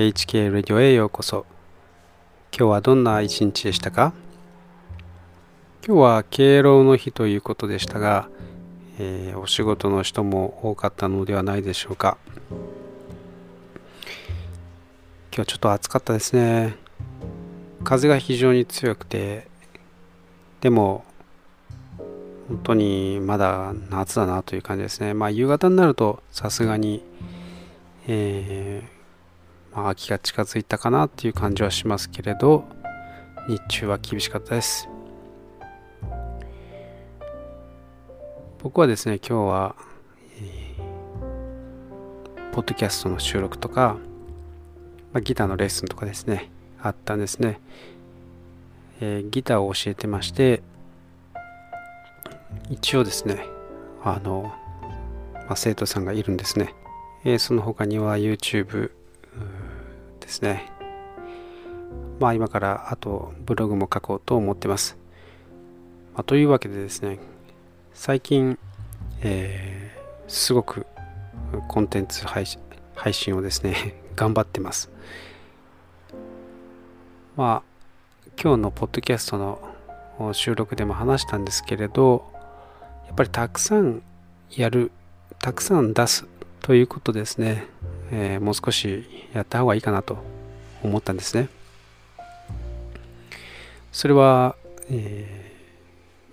[0.00, 1.44] HK ラディオへようこそ。
[2.56, 4.14] 今日はどんな一日でしたか？
[5.86, 8.30] 今日は敬老の日ということでしたが、
[8.98, 12.16] えー、お仕事の人も多かったのではないでしょうか。
[15.36, 16.76] 今日ちょっと暑かったですね。
[17.84, 19.48] 風が非常に強くて
[20.62, 21.04] でも
[22.48, 25.12] 本当にまだ夏だなという感じですね。
[25.12, 27.04] まあ夕方になるとさすがに、
[28.08, 28.99] えー、
[29.72, 32.64] まあ、秋が近づいたかなっていう感じはしますけれど
[33.48, 34.88] 日中は厳しかったです。
[38.62, 39.74] 僕はですね今日は、
[40.38, 43.96] えー、ポッドキャストの収録とか、
[45.14, 46.50] まあ、ギターのレッスンとかですね
[46.82, 47.58] あったんですね、
[49.00, 50.62] えー、ギターを教えてまして
[52.68, 53.46] 一応ですね
[54.04, 54.52] あの、
[55.32, 56.74] まあ、生徒さんがいるんですね、
[57.24, 58.90] えー、その他には YouTube
[60.30, 60.70] ですね。
[62.20, 64.96] まあ今からあとブログも書こうと思ってます、
[66.14, 67.18] まあ、というわけでですね
[67.94, 68.58] 最近、
[69.22, 70.86] えー、すごく
[71.66, 72.60] コンテンツ配信
[72.94, 74.90] 配信をですね 頑張ってます。
[77.36, 82.30] まあ今日のポッドキャストの収録でも話したんですけれど
[83.06, 84.02] やっぱりたくさん
[84.50, 84.92] やる
[85.40, 86.26] たくさん出す
[86.60, 87.66] ということですね、
[88.12, 90.18] えー、もう少しやった方がいいかなと
[90.82, 91.48] 思ったんですね。
[93.92, 94.56] それは、
[94.88, 95.52] え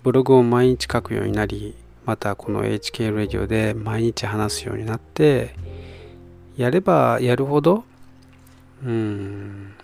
[0.00, 5.54] ー、ブログを毎日書くようになりまたこの HK ラジオで毎日話すようになって
[6.56, 7.84] やればやるほど
[8.84, 9.74] うん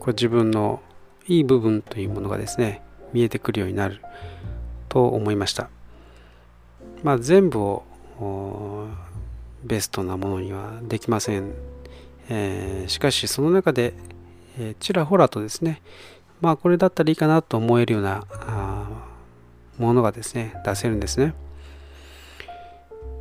[0.00, 0.82] これ自分の
[1.26, 4.00] いい部分というものがですね見えてくるようになる
[4.88, 5.70] と思いました。
[7.02, 7.84] まあ、全部を
[9.64, 11.52] ベストなものにはできません、
[12.28, 13.94] えー、しかしその中で、
[14.58, 15.82] えー、ちらほらとですね
[16.40, 18.24] まあこれだったらいいかなと思えるような
[19.78, 21.34] ものがですね出せるんですね。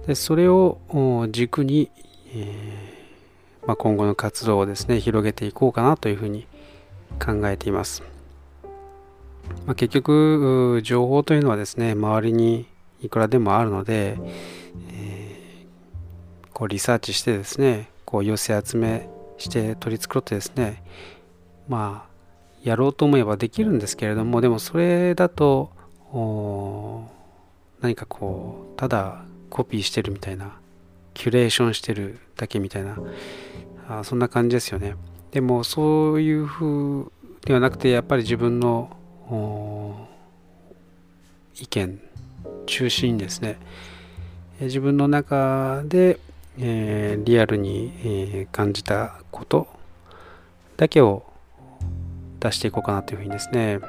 [0.06, 0.80] でそれを
[1.32, 1.92] 軸に、
[2.34, 6.48] えー、まあ、今後の活動をですね広げていこうかなというふうに
[7.20, 8.04] 考えています、
[9.66, 12.68] まあ、結局情報というのはですね周りに
[13.02, 14.18] いくらでもあるので、
[16.58, 19.08] こうリサーチしてですねこう寄せ集め
[19.38, 20.82] して取り繕ってですね
[21.68, 25.70] まあやろうと思えばできるんですけれどもでもそれだと
[27.80, 30.58] 何かこうただコピーしてるみたいな
[31.14, 32.98] キュレーションしてるだけみたいな
[33.88, 34.96] あそんな感じですよね。
[35.30, 37.06] でもそういう風
[37.46, 40.08] ではなくてやっぱり自分の
[41.62, 42.02] 意見
[42.66, 43.60] 中心にですね
[44.60, 46.20] 自分の中で、
[46.60, 49.68] えー、リアルに、えー、感じたこと
[50.78, 51.24] だけを
[52.40, 53.80] 出していこうかなというふうにですね、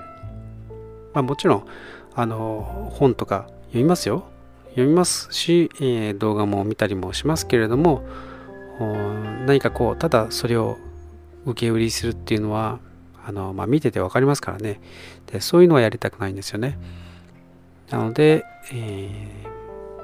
[1.14, 1.66] まあ、もちろん
[2.14, 4.24] あの本とか読みますよ。
[4.70, 8.04] 読みますし、えー、動画も見たりもしますけれども
[9.46, 10.78] 何かこうただそれを
[11.46, 12.78] 受け売りするっていうのは
[13.26, 14.80] あの、まあ、見てて分かりますからね。
[15.26, 16.78] でそういうのはやりたくないんですよね。
[17.90, 19.10] なので、え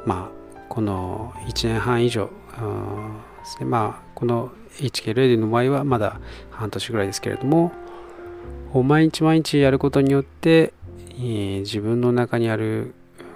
[0.04, 0.43] ー、まあ
[0.74, 2.30] この1年半以上で
[3.44, 6.20] すねまあこの HK レディの場合はまだ
[6.50, 7.72] 半年ぐらいですけれども
[8.82, 10.72] 毎日毎日やることによって、
[11.10, 12.92] えー、自分の中にある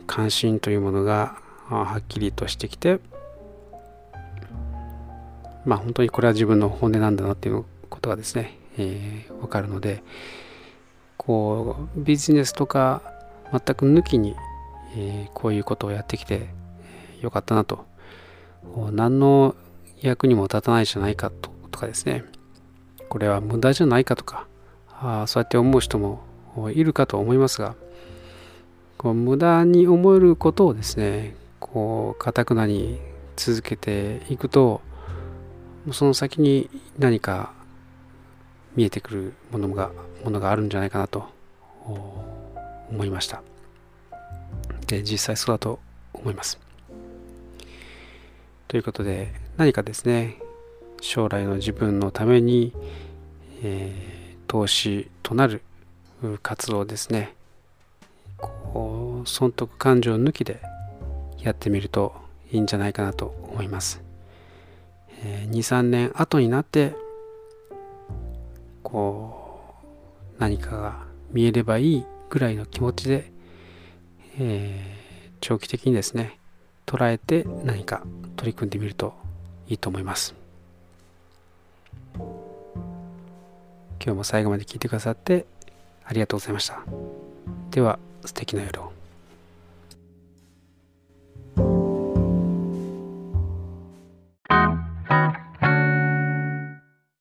[0.09, 1.39] 関心というものが
[1.69, 2.99] はっきりとしてきて
[5.65, 10.03] まあ本当にこれは自分の本音なんだなっていうことがですね、えー、分かるので
[11.17, 13.03] こうビジネスとか
[13.53, 14.35] 全く抜きに、
[14.97, 16.49] えー、こういうことをやってきて
[17.21, 17.85] よかったなと。
[18.93, 19.55] 何の
[20.01, 22.25] 役にも立たないじゃないかととかですね。
[23.09, 24.47] これは無駄じゃないかとか
[24.89, 26.21] あそうやって思う人も
[26.73, 27.75] いるかと思いますが
[28.99, 32.99] こう無駄に思えることをですねこうかたくなに
[33.37, 34.83] 続けていくと
[35.93, 36.69] その先に
[36.99, 37.53] 何か
[38.77, 39.91] 見えてくるものが
[40.25, 41.25] ものがあるんじゃないかなと
[42.91, 43.43] 思いました。
[44.87, 45.79] で実際そうだと
[46.13, 46.68] 思います。
[48.69, 50.37] ということで何かですね
[51.01, 52.73] 将来の自分のために、
[53.63, 55.63] えー、投資となる
[56.43, 57.35] 活動ですね。
[58.39, 60.61] こう損得感情抜きで
[61.39, 62.15] やってみると
[62.53, 64.01] いいんじゃないかなと思います、
[65.23, 66.95] えー、23年後になって
[68.83, 69.75] こ
[70.39, 73.33] う何かが見えればいいぐらいの気持ちで、
[74.39, 76.39] えー、長期的にですね
[76.87, 78.03] 捉えて何か
[78.39, 79.15] 取り組んでみると
[79.69, 80.35] いいと思います。
[82.15, 82.25] 今
[84.01, 85.45] 日も最後まで聞いてくださって
[86.05, 86.81] ありがとうございました。
[87.73, 88.98] では素敵な夜を。